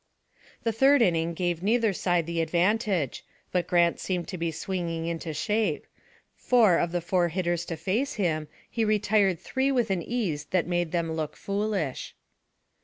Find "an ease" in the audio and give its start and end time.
9.91-10.45